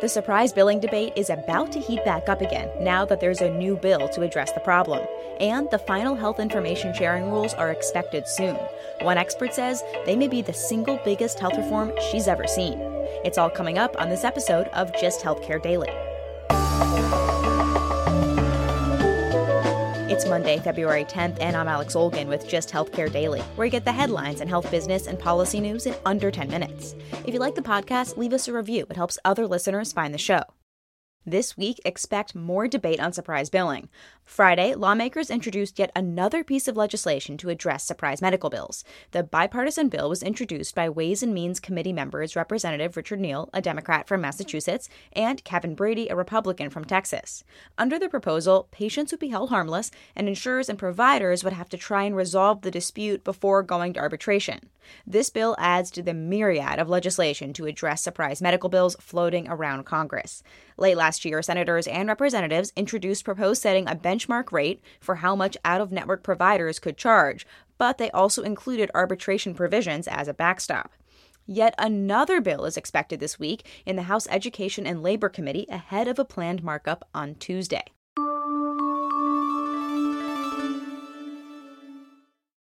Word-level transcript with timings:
The 0.00 0.08
surprise 0.08 0.50
billing 0.50 0.80
debate 0.80 1.12
is 1.14 1.28
about 1.28 1.72
to 1.72 1.78
heat 1.78 2.02
back 2.06 2.30
up 2.30 2.40
again 2.40 2.70
now 2.80 3.04
that 3.04 3.20
there's 3.20 3.42
a 3.42 3.50
new 3.50 3.76
bill 3.76 4.08
to 4.08 4.22
address 4.22 4.50
the 4.52 4.60
problem. 4.60 5.06
And 5.40 5.70
the 5.70 5.78
final 5.78 6.14
health 6.14 6.40
information 6.40 6.94
sharing 6.94 7.30
rules 7.30 7.52
are 7.52 7.70
expected 7.70 8.26
soon. 8.26 8.56
One 9.02 9.18
expert 9.18 9.52
says 9.52 9.82
they 10.06 10.16
may 10.16 10.28
be 10.28 10.40
the 10.40 10.54
single 10.54 10.98
biggest 11.04 11.38
health 11.38 11.58
reform 11.58 11.92
she's 12.10 12.28
ever 12.28 12.46
seen. 12.46 12.78
It's 13.26 13.36
all 13.36 13.50
coming 13.50 13.76
up 13.76 13.94
on 14.00 14.08
this 14.08 14.24
episode 14.24 14.68
of 14.68 14.90
Just 14.98 15.20
Healthcare 15.20 15.62
Daily. 15.62 15.90
Monday, 20.30 20.58
February 20.60 21.04
10th, 21.04 21.38
and 21.40 21.56
I'm 21.56 21.66
Alex 21.66 21.94
Olgin 21.96 22.28
with 22.28 22.46
Just 22.46 22.70
Healthcare 22.70 23.12
Daily, 23.12 23.40
where 23.56 23.64
you 23.64 23.70
get 23.70 23.84
the 23.84 23.90
headlines 23.90 24.40
and 24.40 24.48
health 24.48 24.70
business 24.70 25.08
and 25.08 25.18
policy 25.18 25.58
news 25.58 25.86
in 25.86 25.94
under 26.06 26.30
10 26.30 26.48
minutes. 26.48 26.94
If 27.26 27.34
you 27.34 27.40
like 27.40 27.56
the 27.56 27.62
podcast, 27.62 28.16
leave 28.16 28.32
us 28.32 28.46
a 28.46 28.52
review. 28.52 28.86
It 28.88 28.96
helps 28.96 29.18
other 29.24 29.48
listeners 29.48 29.92
find 29.92 30.14
the 30.14 30.18
show. 30.18 30.44
This 31.26 31.54
week, 31.54 31.78
expect 31.84 32.34
more 32.34 32.66
debate 32.66 32.98
on 32.98 33.12
surprise 33.12 33.50
billing. 33.50 33.90
Friday, 34.24 34.74
lawmakers 34.74 35.28
introduced 35.28 35.78
yet 35.78 35.92
another 35.94 36.42
piece 36.42 36.66
of 36.66 36.78
legislation 36.78 37.36
to 37.36 37.50
address 37.50 37.84
surprise 37.84 38.22
medical 38.22 38.48
bills. 38.48 38.84
The 39.10 39.22
bipartisan 39.22 39.90
bill 39.90 40.08
was 40.08 40.22
introduced 40.22 40.74
by 40.74 40.88
Ways 40.88 41.22
and 41.22 41.34
Means 41.34 41.60
Committee 41.60 41.92
members 41.92 42.36
Representative 42.36 42.96
Richard 42.96 43.20
Neal, 43.20 43.50
a 43.52 43.60
Democrat 43.60 44.08
from 44.08 44.22
Massachusetts, 44.22 44.88
and 45.12 45.44
Kevin 45.44 45.74
Brady, 45.74 46.08
a 46.08 46.16
Republican 46.16 46.70
from 46.70 46.86
Texas. 46.86 47.44
Under 47.76 47.98
the 47.98 48.08
proposal, 48.08 48.68
patients 48.70 49.12
would 49.12 49.20
be 49.20 49.28
held 49.28 49.50
harmless, 49.50 49.90
and 50.16 50.26
insurers 50.26 50.70
and 50.70 50.78
providers 50.78 51.44
would 51.44 51.52
have 51.52 51.68
to 51.68 51.76
try 51.76 52.04
and 52.04 52.16
resolve 52.16 52.62
the 52.62 52.70
dispute 52.70 53.24
before 53.24 53.62
going 53.62 53.92
to 53.92 54.00
arbitration. 54.00 54.70
This 55.06 55.28
bill 55.28 55.56
adds 55.58 55.90
to 55.92 56.02
the 56.02 56.14
myriad 56.14 56.78
of 56.78 56.88
legislation 56.88 57.52
to 57.54 57.66
address 57.66 58.02
surprise 58.02 58.40
medical 58.40 58.68
bills 58.68 58.96
floating 59.00 59.48
around 59.48 59.84
Congress. 59.84 60.42
Late 60.76 60.96
last 60.96 61.09
year, 61.24 61.42
senators 61.42 61.86
and 61.86 62.08
representatives 62.08 62.72
introduced 62.76 63.24
proposed 63.24 63.62
setting 63.62 63.88
a 63.88 63.94
benchmark 63.94 64.52
rate 64.52 64.82
for 65.00 65.16
how 65.16 65.34
much 65.34 65.56
out 65.64 65.80
of 65.80 65.92
network 65.92 66.22
providers 66.22 66.78
could 66.78 66.96
charge, 66.96 67.46
but 67.78 67.98
they 67.98 68.10
also 68.10 68.42
included 68.42 68.90
arbitration 68.94 69.54
provisions 69.54 70.06
as 70.06 70.28
a 70.28 70.34
backstop. 70.34 70.92
Yet 71.46 71.74
another 71.78 72.40
bill 72.40 72.64
is 72.64 72.76
expected 72.76 73.18
this 73.18 73.38
week 73.38 73.66
in 73.84 73.96
the 73.96 74.04
House 74.04 74.28
Education 74.30 74.86
and 74.86 75.02
Labor 75.02 75.28
Committee 75.28 75.66
ahead 75.68 76.06
of 76.06 76.18
a 76.18 76.24
planned 76.24 76.62
markup 76.62 77.08
on 77.14 77.34
Tuesday. 77.34 77.84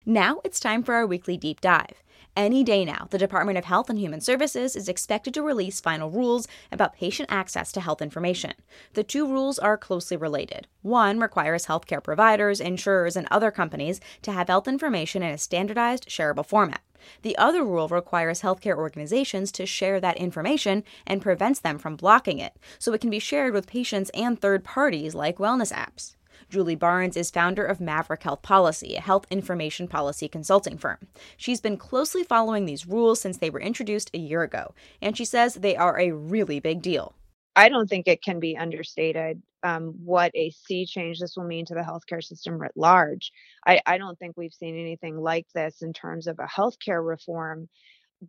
Now 0.06 0.42
it's 0.44 0.60
time 0.60 0.84
for 0.84 0.96
our 0.96 1.08
weekly 1.08 1.38
deep 1.38 1.62
dive. 1.62 2.04
Any 2.36 2.62
day 2.66 2.84
now, 2.84 3.08
the 3.10 3.18
Department 3.18 3.58
of 3.58 3.64
Health 3.64 3.90
and 3.90 3.98
Human 3.98 4.20
Services 4.20 4.76
is 4.76 4.90
expected 4.90 5.34
to 5.34 5.42
release 5.42 5.80
final 5.80 6.12
rules 6.12 6.46
about 6.74 6.96
patient 6.96 7.30
access 7.32 7.72
to 7.72 7.80
health 7.80 8.02
information. 8.02 8.52
The 8.96 9.06
two 9.06 9.26
rules 9.26 9.58
are 9.60 9.78
closely 9.78 10.18
related. 10.18 10.68
One 10.82 11.22
requires 11.22 11.68
healthcare 11.68 12.04
providers, 12.04 12.60
insurers, 12.60 13.16
and 13.16 13.30
other 13.32 13.50
companies 13.50 14.02
to 14.24 14.34
have 14.34 14.50
health 14.50 14.68
information 14.68 15.24
in 15.24 15.32
a 15.32 15.38
standardized, 15.38 16.10
shareable 16.10 16.46
format. 16.46 16.82
The 17.22 17.38
other 17.38 17.64
rule 17.64 17.88
requires 17.88 18.42
healthcare 18.42 18.76
organizations 18.76 19.54
to 19.54 19.66
share 19.66 20.02
that 20.02 20.18
information 20.18 20.84
and 21.08 21.22
prevents 21.22 21.62
them 21.62 21.78
from 21.78 21.96
blocking 21.96 22.40
it, 22.40 22.58
so 22.78 22.92
it 22.92 23.00
can 23.00 23.10
be 23.10 23.20
shared 23.20 23.54
with 23.54 23.68
patients 23.68 24.12
and 24.14 24.38
third 24.38 24.66
parties 24.66 25.16
like 25.16 25.38
wellness 25.38 25.72
apps. 25.72 26.16
Julie 26.50 26.76
Barnes 26.76 27.18
is 27.18 27.32
founder 27.32 27.66
of 27.66 27.80
Maverick 27.80 28.24
Health 28.24 28.42
Policy, 28.42 28.96
a 28.96 29.02
health 29.02 29.26
information 29.30 29.88
policy 29.88 30.28
consulting 30.28 30.78
firm. 30.78 31.00
She's 31.38 31.62
been 31.62 31.78
closely 31.78 32.24
following 32.24 32.66
these 32.66 32.88
rules 32.88 33.22
since 33.22 33.38
they 33.38 33.50
were 33.50 33.62
introduced 33.62 34.12
a 34.14 34.20
year 34.20 34.44
ago, 34.44 34.74
and 35.02 35.18
she 35.18 35.26
says 35.26 35.56
they 35.56 35.76
are 35.76 36.00
a 36.00 36.12
really 36.12 36.60
big 36.60 36.82
deal. 36.82 37.16
I 37.56 37.70
don't 37.70 37.88
think 37.88 38.08
it 38.08 38.24
can 38.24 38.40
be 38.40 38.58
understated 38.58 39.42
um, 39.64 39.94
what 40.04 40.32
a 40.36 40.52
sea 40.52 40.86
change 40.86 41.20
this 41.20 41.36
will 41.38 41.46
mean 41.46 41.66
to 41.68 41.74
the 41.74 41.82
healthcare 41.82 42.24
system 42.24 42.58
writ 42.58 42.74
large. 42.76 43.32
I, 43.66 43.80
I 43.86 43.98
don't 43.98 44.18
think 44.20 44.36
we've 44.36 44.54
seen 44.54 44.78
anything 44.78 45.18
like 45.18 45.48
this 45.56 45.82
in 45.82 45.94
terms 45.94 46.28
of 46.28 46.40
a 46.40 46.48
healthcare 46.48 47.06
reform 47.06 47.70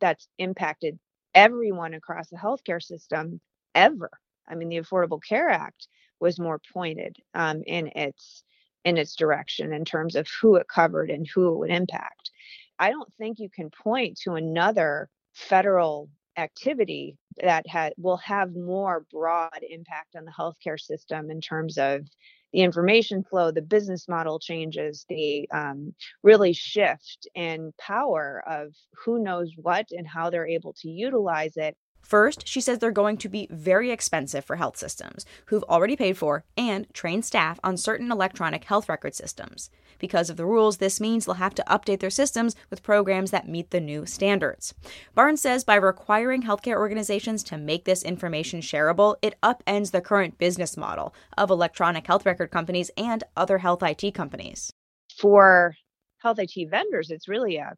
that's 0.01 0.29
impacted 0.39 0.99
everyone 1.35 1.95
across 1.95 2.29
the 2.29 2.37
healthcare 2.37 2.83
system 2.83 3.41
ever. 3.75 4.11
I 4.49 4.55
mean, 4.55 4.69
the 4.69 4.77
Affordable 4.77 5.21
Care 5.27 5.49
Act 5.49 5.89
was 6.21 6.39
more 6.39 6.61
pointed 6.73 7.17
um, 7.35 7.63
in 7.67 7.89
its 7.89 8.45
in 8.85 8.97
its 8.99 9.17
direction 9.17 9.73
in 9.73 9.85
terms 9.85 10.15
of 10.15 10.29
who 10.41 10.57
it 10.57 10.69
covered 10.69 11.11
and 11.11 11.27
who 11.27 11.53
it 11.53 11.59
would 11.59 11.71
impact. 11.71 12.31
I 12.79 12.91
don't 12.91 13.13
think 13.15 13.39
you 13.39 13.49
can 13.49 13.71
point 13.71 14.19
to 14.25 14.35
another 14.35 15.09
federal 15.33 16.11
activity 16.37 17.17
that 17.43 17.67
ha- 17.69 17.91
will 17.97 18.19
have 18.19 18.55
more 18.55 19.07
broad 19.11 19.61
impact 19.69 20.17
on 20.17 20.25
the 20.25 20.33
healthcare 20.33 20.79
system 20.79 21.31
in 21.31 21.41
terms 21.41 21.79
of 21.79 22.07
the 22.53 22.61
information 22.61 23.25
flow, 23.25 23.51
the 23.51 23.63
business 23.63 24.07
model 24.09 24.39
changes, 24.39 25.05
the 25.09 25.49
um, 25.53 25.93
really 26.23 26.53
shift 26.53 27.27
in 27.35 27.73
power 27.81 28.45
of 28.47 28.73
who 29.05 29.19
knows 29.19 29.53
what 29.57 29.87
and 29.91 30.07
how 30.07 30.31
they're 30.31 30.47
able 30.47 30.73
to 30.75 30.89
utilize 30.89 31.57
it 31.57 31.77
First, 32.05 32.47
she 32.47 32.61
says 32.61 32.79
they're 32.79 32.91
going 32.91 33.17
to 33.17 33.29
be 33.31 33.49
very 33.51 33.91
expensive 33.91 34.45
for 34.45 34.57
health 34.57 34.77
systems 34.77 35.25
who've 35.47 35.65
already 35.65 35.97
paid 35.97 36.19
for 36.19 36.45
and 36.57 36.87
trained 36.93 37.25
staff 37.25 37.59
on 37.65 37.79
certain 37.79 38.13
electronic 38.13 38.65
health 38.65 38.91
record 38.91 39.15
systems. 39.15 39.71
Because 39.99 40.29
of 40.29 40.37
the 40.37 40.45
rules, 40.45 40.77
this 40.77 41.01
means 41.01 41.25
they'll 41.25 41.37
have 41.37 41.55
to 41.55 41.65
update 41.67 42.01
their 42.01 42.11
systems 42.11 42.55
with 42.69 42.83
programs 42.83 43.31
that 43.31 43.49
meet 43.49 43.71
the 43.71 43.81
new 43.81 44.05
standards. 44.05 44.75
Barnes 45.15 45.41
says 45.41 45.65
by 45.65 45.77
requiring 45.77 46.43
healthcare 46.43 46.77
organizations 46.77 47.43
to 47.45 47.57
make 47.57 47.87
this 47.87 48.03
information 48.03 48.61
shareable, 48.61 49.17
it 49.23 49.41
upends 49.43 49.91
the 49.91 50.03
current 50.03 50.37
business 50.37 50.77
model 50.77 51.15
of 51.39 51.51
electronic 51.51 52.07
health 52.07 52.27
record 52.27 52.51
companies 52.51 52.91
and 52.99 53.25
other 53.35 53.59
health 53.59 53.83
IT 53.83 54.13
companies. 54.13 54.71
For 55.17 55.75
health 56.19 56.39
IT 56.39 56.69
vendors, 56.71 57.11
it's 57.11 57.29
really 57.29 57.57
a, 57.57 57.73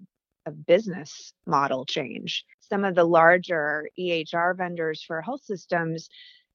a 0.46 0.50
business 0.50 1.32
model 1.46 1.84
change 1.84 2.44
some 2.68 2.84
of 2.84 2.94
the 2.94 3.04
larger 3.04 3.88
EHR 3.98 4.56
vendors 4.56 5.02
for 5.02 5.20
health 5.22 5.42
systems 5.44 6.08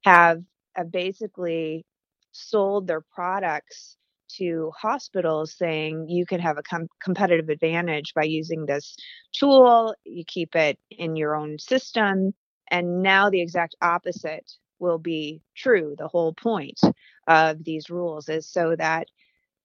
have, 0.04 0.42
basically 0.90 1.86
sold 2.31 2.88
their 2.88 3.02
products 3.02 3.98
to 4.38 4.72
hospitals 4.80 5.54
saying 5.54 6.08
you 6.08 6.25
can 6.25 6.40
have 6.40 6.58
a 6.58 6.63
com- 6.63 6.88
competitive 7.04 7.50
advantage 7.50 8.13
by 8.13 8.24
using 8.24 8.66
this 8.66 8.96
tool. 9.34 9.94
You 10.06 10.24
keep 10.25 10.56
it 10.56 10.80
in 10.90 11.18
your 11.18 11.36
own 11.36 11.60
system. 11.60 12.34
And 12.69 13.04
now 13.04 13.30
the 13.30 13.42
exact 13.42 13.75
opposite 13.81 14.50
will 14.80 14.98
be 14.98 15.42
true. 15.56 15.96
The 15.98 16.08
whole 16.08 16.34
point 16.34 16.80
of 17.28 17.63
these 17.63 17.90
rules 17.90 18.30
is 18.30 18.48
so 18.48 18.75
that 18.78 19.08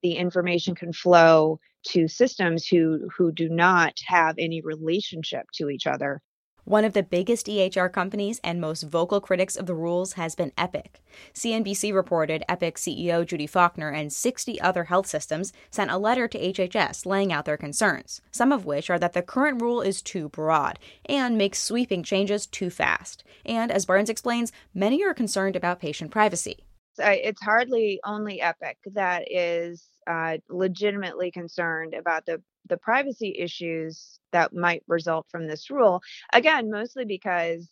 the 0.02 0.14
information 0.14 0.74
can 0.74 0.92
flow 0.92 1.60
to 1.88 2.08
systems 2.08 2.66
who 2.66 3.08
who 3.16 3.32
do 3.32 3.48
not 3.48 3.94
have 4.06 4.34
any 4.38 4.60
relationship 4.60 5.46
to 5.54 5.70
each 5.70 5.86
other 5.86 6.20
One 6.66 6.84
of 6.84 6.94
the 6.94 7.04
biggest 7.04 7.46
EHR 7.46 7.92
companies 7.92 8.40
and 8.42 8.60
most 8.60 8.82
vocal 8.82 9.20
critics 9.20 9.54
of 9.54 9.66
the 9.66 9.74
rules 9.74 10.14
has 10.14 10.34
been 10.34 10.50
Epic. 10.58 11.00
CNBC 11.32 11.94
reported 11.94 12.42
Epic 12.48 12.74
CEO 12.74 13.24
Judy 13.24 13.46
Faulkner 13.46 13.90
and 13.90 14.12
60 14.12 14.60
other 14.60 14.82
health 14.82 15.06
systems 15.06 15.52
sent 15.70 15.92
a 15.92 15.96
letter 15.96 16.26
to 16.26 16.36
HHS 16.36 17.06
laying 17.06 17.32
out 17.32 17.44
their 17.44 17.56
concerns, 17.56 18.20
some 18.32 18.50
of 18.50 18.64
which 18.64 18.90
are 18.90 18.98
that 18.98 19.12
the 19.12 19.22
current 19.22 19.62
rule 19.62 19.80
is 19.80 20.02
too 20.02 20.28
broad 20.28 20.80
and 21.08 21.38
makes 21.38 21.62
sweeping 21.62 22.02
changes 22.02 22.48
too 22.48 22.68
fast. 22.68 23.22
And 23.44 23.70
as 23.70 23.86
Barnes 23.86 24.10
explains, 24.10 24.50
many 24.74 25.04
are 25.04 25.14
concerned 25.14 25.54
about 25.54 25.78
patient 25.78 26.10
privacy. 26.10 26.64
It's 26.98 27.42
hardly 27.42 28.00
only 28.04 28.40
Epic 28.40 28.78
that 28.86 29.30
is 29.30 29.86
uh, 30.08 30.38
legitimately 30.48 31.30
concerned 31.30 31.94
about 31.94 32.26
the 32.26 32.42
the 32.68 32.76
privacy 32.76 33.34
issues 33.38 34.18
that 34.32 34.54
might 34.54 34.82
result 34.86 35.26
from 35.30 35.46
this 35.46 35.70
rule. 35.70 36.02
Again, 36.32 36.70
mostly 36.70 37.04
because 37.04 37.68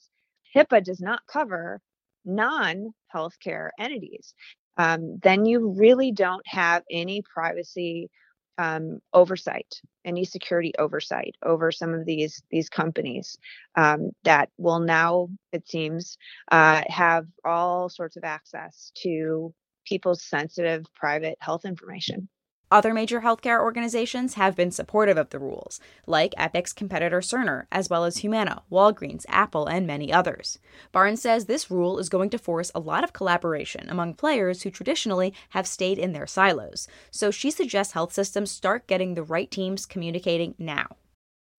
HIPAA 0.54 0.84
does 0.84 1.00
not 1.00 1.20
cover 1.26 1.80
non 2.24 2.94
healthcare 3.14 3.70
entities. 3.78 4.34
Um, 4.76 5.18
then 5.22 5.46
you 5.46 5.74
really 5.76 6.10
don't 6.12 6.46
have 6.46 6.82
any 6.90 7.22
privacy 7.22 8.10
um, 8.58 9.00
oversight, 9.12 9.80
any 10.04 10.24
security 10.24 10.72
oversight 10.78 11.34
over 11.42 11.72
some 11.72 11.92
of 11.92 12.06
these 12.06 12.42
these 12.50 12.68
companies 12.68 13.36
um, 13.76 14.10
that 14.22 14.50
will 14.58 14.80
now, 14.80 15.28
it 15.52 15.68
seems, 15.68 16.18
uh, 16.50 16.82
have 16.86 17.26
all 17.44 17.88
sorts 17.88 18.16
of 18.16 18.24
access 18.24 18.92
to 19.02 19.52
people's 19.84 20.22
sensitive 20.22 20.86
private 20.94 21.36
health 21.40 21.64
information. 21.64 22.28
Other 22.74 22.92
major 22.92 23.20
healthcare 23.20 23.60
organizations 23.60 24.34
have 24.34 24.56
been 24.56 24.72
supportive 24.72 25.16
of 25.16 25.30
the 25.30 25.38
rules, 25.38 25.78
like 26.08 26.34
Epic's 26.36 26.72
competitor 26.72 27.20
Cerner, 27.20 27.66
as 27.70 27.88
well 27.88 28.04
as 28.04 28.16
Humana, 28.16 28.64
Walgreens, 28.68 29.24
Apple, 29.28 29.66
and 29.68 29.86
many 29.86 30.12
others. 30.12 30.58
Barnes 30.90 31.22
says 31.22 31.44
this 31.44 31.70
rule 31.70 32.00
is 32.00 32.08
going 32.08 32.30
to 32.30 32.36
force 32.36 32.72
a 32.74 32.80
lot 32.80 33.04
of 33.04 33.12
collaboration 33.12 33.88
among 33.88 34.14
players 34.14 34.62
who 34.62 34.72
traditionally 34.72 35.32
have 35.50 35.68
stayed 35.68 36.00
in 36.00 36.14
their 36.14 36.26
silos. 36.26 36.88
So 37.12 37.30
she 37.30 37.52
suggests 37.52 37.92
health 37.92 38.12
systems 38.12 38.50
start 38.50 38.88
getting 38.88 39.14
the 39.14 39.22
right 39.22 39.52
teams 39.52 39.86
communicating 39.86 40.56
now. 40.58 40.96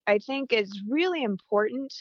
I 0.08 0.20
think 0.20 0.54
it's 0.54 0.82
really 0.90 1.24
important 1.24 1.94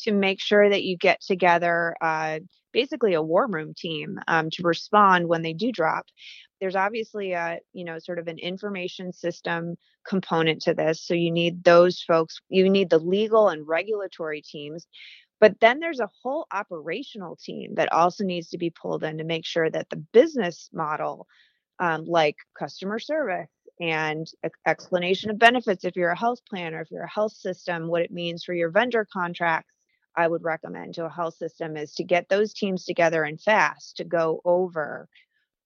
to 0.00 0.12
make 0.12 0.40
sure 0.40 0.68
that 0.68 0.82
you 0.82 0.96
get 0.96 1.20
together 1.20 1.94
uh, 2.00 2.40
basically 2.72 3.14
a 3.14 3.22
war 3.22 3.46
room 3.48 3.74
team 3.76 4.18
um, 4.28 4.50
to 4.50 4.62
respond 4.62 5.28
when 5.28 5.42
they 5.42 5.52
do 5.52 5.70
drop. 5.70 6.06
There's 6.60 6.76
obviously 6.76 7.32
a 7.32 7.58
you 7.72 7.84
know 7.84 7.98
sort 7.98 8.18
of 8.18 8.28
an 8.28 8.38
information 8.38 9.12
system 9.12 9.76
component 10.06 10.62
to 10.62 10.74
this 10.74 11.00
so 11.00 11.14
you 11.14 11.30
need 11.30 11.62
those 11.64 12.02
folks 12.02 12.40
you 12.48 12.68
need 12.68 12.90
the 12.90 12.98
legal 12.98 13.48
and 13.48 13.66
regulatory 13.66 14.42
teams 14.42 14.86
but 15.40 15.58
then 15.60 15.80
there's 15.80 16.00
a 16.00 16.10
whole 16.22 16.46
operational 16.52 17.36
team 17.36 17.74
that 17.74 17.92
also 17.92 18.24
needs 18.24 18.48
to 18.50 18.58
be 18.58 18.70
pulled 18.70 19.04
in 19.04 19.18
to 19.18 19.24
make 19.24 19.44
sure 19.44 19.70
that 19.70 19.88
the 19.90 19.96
business 19.96 20.68
model 20.72 21.26
um, 21.78 22.04
like 22.04 22.36
customer 22.58 22.98
service 22.98 23.48
and 23.80 24.26
explanation 24.66 25.30
of 25.30 25.38
benefits 25.38 25.84
if 25.84 25.96
you're 25.96 26.10
a 26.10 26.18
health 26.18 26.40
plan 26.48 26.74
or 26.74 26.80
if 26.80 26.90
you're 26.90 27.04
a 27.04 27.10
health 27.10 27.32
system 27.32 27.88
what 27.88 28.02
it 28.02 28.10
means 28.12 28.44
for 28.44 28.54
your 28.54 28.70
vendor 28.70 29.06
contracts 29.12 29.72
i 30.16 30.26
would 30.28 30.44
recommend 30.44 30.94
to 30.94 31.04
a 31.04 31.10
health 31.10 31.34
system 31.34 31.76
is 31.76 31.94
to 31.94 32.04
get 32.04 32.28
those 32.28 32.52
teams 32.52 32.84
together 32.84 33.24
and 33.24 33.40
fast 33.40 33.96
to 33.96 34.04
go 34.04 34.40
over 34.44 35.08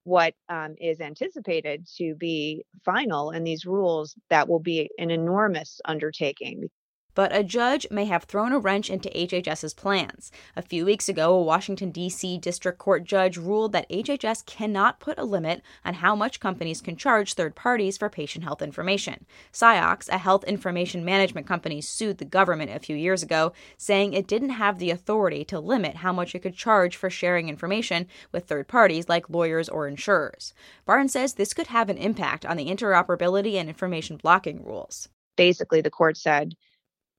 what 0.03 0.33
um, 0.47 0.73
is 0.79 1.01
anticipated 1.01 1.85
to 1.97 2.15
be 2.15 2.63
final 2.85 3.31
in 3.31 3.43
these 3.43 3.65
rules 3.65 4.15
that 4.29 4.47
will 4.47 4.59
be 4.59 4.89
an 4.97 5.11
enormous 5.11 5.81
undertaking 5.83 6.69
but 7.17 7.35
a 7.35 7.43
judge 7.43 7.87
may 7.89 8.05
have 8.05 8.25
thrown 8.25 8.51
a 8.51 8.59
wrench 8.59 8.91
into 8.91 9.09
HHS's 9.09 9.73
plans. 9.73 10.31
A 10.55 10.61
few 10.61 10.85
weeks 10.85 11.09
ago, 11.09 11.33
a 11.33 11.41
Washington, 11.41 11.89
D.C. 11.89 12.37
District 12.37 12.77
Court 12.77 13.05
judge 13.05 13.37
ruled 13.37 13.71
that 13.71 13.89
HHS 13.89 14.45
cannot 14.45 14.99
put 14.99 15.17
a 15.17 15.25
limit 15.25 15.63
on 15.83 15.95
how 15.95 16.15
much 16.15 16.39
companies 16.39 16.79
can 16.79 16.95
charge 16.95 17.33
third 17.33 17.55
parties 17.55 17.97
for 17.97 18.07
patient 18.07 18.43
health 18.43 18.61
information. 18.61 19.25
Ciox, 19.51 20.07
a 20.09 20.19
health 20.19 20.43
information 20.43 21.03
management 21.03 21.47
company, 21.47 21.81
sued 21.81 22.19
the 22.19 22.23
government 22.23 22.69
a 22.69 22.77
few 22.77 22.95
years 22.95 23.23
ago, 23.23 23.51
saying 23.77 24.13
it 24.13 24.27
didn't 24.27 24.51
have 24.51 24.77
the 24.77 24.91
authority 24.91 25.43
to 25.45 25.59
limit 25.59 25.95
how 25.95 26.13
much 26.13 26.35
it 26.35 26.43
could 26.43 26.55
charge 26.55 26.95
for 26.95 27.09
sharing 27.09 27.49
information 27.49 28.05
with 28.31 28.45
third 28.45 28.67
parties 28.67 29.09
like 29.09 29.27
lawyers 29.27 29.69
or 29.69 29.87
insurers. 29.87 30.53
Barnes 30.85 31.13
says 31.13 31.33
this 31.33 31.55
could 31.55 31.65
have 31.65 31.89
an 31.89 31.97
impact 31.97 32.45
on 32.45 32.57
the 32.57 32.67
interoperability 32.67 33.55
and 33.55 33.67
information 33.67 34.17
blocking 34.17 34.63
rules. 34.63 35.09
Basically, 35.35 35.81
the 35.81 35.89
court 35.89 36.15
said 36.15 36.55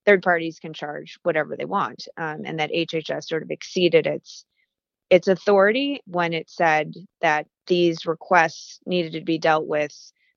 third 0.09 0.23
parties 0.23 0.59
can 0.59 0.73
charge 0.73 1.19
whatever 1.23 1.55
they 1.55 1.67
want, 1.67 2.09
um, 2.17 2.43
and 2.47 2.59
that 2.61 2.73
HHS 2.73 3.29
sort 3.29 3.43
of 3.43 3.51
exceeded 3.51 4.07
its 4.07 4.47
its 5.11 5.29
authority 5.29 6.01
when 6.07 6.33
it 6.33 6.49
said 6.51 6.95
that 7.21 7.47
these 7.67 8.07
requests 8.07 8.81
needed 8.87 9.13
to 9.13 9.21
be 9.21 9.39
dealt 9.39 9.67
with 9.67 9.93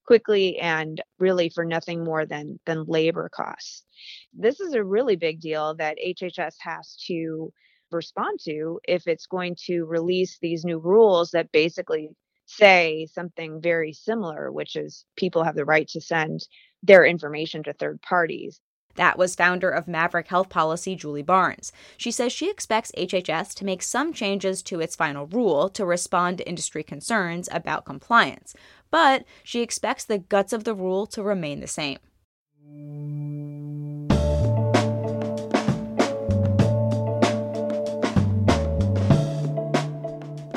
quickly 0.06 0.60
and 0.60 1.02
really 1.20 1.50
for 1.50 1.64
nothing 1.64 2.04
more 2.04 2.26
than 2.26 2.60
than 2.66 2.84
labor 2.86 3.30
costs. 3.34 3.86
This 4.34 4.60
is 4.60 4.74
a 4.74 4.84
really 4.84 5.16
big 5.16 5.40
deal 5.40 5.74
that 5.76 5.98
HHS 6.06 6.56
has 6.60 6.98
to 7.08 7.54
respond 7.92 8.40
to 8.44 8.82
if 8.88 9.08
it's 9.08 9.26
going 9.28 9.56
to 9.68 9.86
release 9.86 10.38
these 10.42 10.66
new 10.66 10.80
rules 10.80 11.32
that 11.32 11.52
basically 11.54 12.10
say 12.46 13.08
something 13.14 13.62
very 13.62 13.94
similar, 13.94 14.52
which 14.52 14.76
is 14.76 15.06
people 15.16 15.46
have 15.46 15.56
the 15.56 15.66
right 15.66 15.88
to 15.90 16.02
send 16.02 16.42
their 16.84 17.06
information 17.06 17.64
to 17.64 17.74
third 17.74 18.02
parties. 18.02 18.60
That 18.96 19.18
was 19.18 19.36
founder 19.36 19.70
of 19.70 19.88
Maverick 19.88 20.28
Health 20.28 20.50
Policy, 20.50 20.96
Julie 20.96 21.22
Barnes. 21.22 21.72
She 21.98 22.12
says 22.12 22.32
she 22.32 22.50
expects 22.50 22.92
HHS 22.98 23.54
to 23.56 23.66
make 23.66 23.82
some 23.82 24.14
changes 24.14 24.62
to 24.64 24.80
its 24.80 24.96
final 24.96 25.28
rule 25.28 25.70
to 25.70 25.86
respond 25.86 26.38
to 26.38 26.48
industry 26.48 26.84
concerns 26.84 27.50
about 27.52 27.86
compliance, 27.86 28.54
but 28.90 29.26
she 29.44 29.62
expects 29.62 30.04
the 30.04 30.18
guts 30.20 30.54
of 30.54 30.64
the 30.64 30.76
rule 30.76 31.08
to 31.08 31.24
remain 31.24 31.60
the 31.60 31.68
same. 31.68 32.00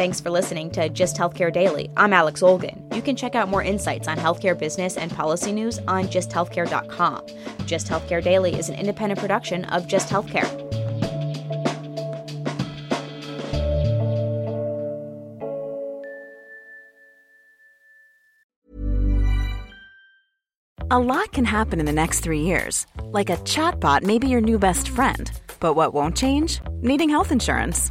Thanks 0.05 0.21
for 0.21 0.29
listening 0.29 0.71
to 0.73 0.91
Just 0.91 1.17
Healthcare 1.17 1.51
Daily. 1.51 1.89
I'm 1.97 2.13
Alex 2.13 2.43
Olgin. 2.43 2.95
You 2.95 3.01
can 3.01 3.17
check 3.17 3.35
out 3.35 3.49
more 3.49 3.63
insights 3.63 4.07
on 4.07 4.19
healthcare 4.19 4.57
business 4.57 4.99
and 4.99 5.11
policy 5.11 5.51
news 5.51 5.79
on 5.89 6.09
justhealthcare.com. 6.09 7.23
Just 7.65 7.87
Healthcare 7.87 8.23
Daily 8.23 8.55
is 8.55 8.69
an 8.69 8.75
independent 8.75 9.19
production 9.19 9.65
of 9.65 9.89
Just 9.89 10.11
Healthcare. 10.11 10.45
A 20.91 20.99
lot 20.99 21.33
can 21.33 21.47
happen 21.47 21.81
in 21.81 21.87
the 21.87 21.93
next 21.93 22.21
three 22.21 22.43
years. 22.43 22.87
Like 23.05 23.31
a 23.31 23.39
chatbot 23.39 24.03
may 24.03 24.19
be 24.19 24.29
your 24.29 24.43
new 24.43 24.59
best 24.59 24.91
friend. 24.91 25.31
But 25.61 25.73
what 25.73 25.95
won't 25.95 26.15
change? 26.15 26.61
Needing 26.83 27.09
health 27.09 27.33
insurance. 27.33 27.91